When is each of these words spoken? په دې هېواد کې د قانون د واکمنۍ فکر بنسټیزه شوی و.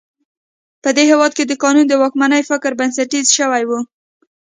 په 0.83 0.89
دې 0.95 1.03
هېواد 1.11 1.31
کې 1.37 1.43
د 1.47 1.53
قانون 1.63 1.85
د 1.87 1.93
واکمنۍ 2.01 2.41
فکر 2.49 2.71
بنسټیزه 2.79 3.31
شوی 3.37 3.63
و. 3.69 3.71